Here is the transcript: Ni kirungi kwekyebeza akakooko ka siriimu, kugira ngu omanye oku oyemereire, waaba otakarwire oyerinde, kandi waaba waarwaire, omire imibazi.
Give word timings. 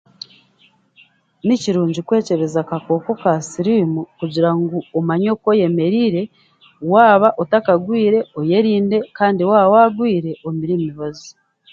Ni 1.45 1.55
kirungi 1.61 2.01
kwekyebeza 2.07 2.57
akakooko 2.63 3.11
ka 3.21 3.33
siriimu, 3.49 4.01
kugira 4.19 4.49
ngu 4.59 4.77
omanye 4.97 5.27
oku 5.35 5.45
oyemereire, 5.53 6.23
waaba 6.91 7.29
otakarwire 7.41 8.19
oyerinde, 8.39 8.97
kandi 9.17 9.41
waaba 9.49 9.71
waarwaire, 9.73 10.31
omire 10.47 10.73
imibazi. 10.79 11.27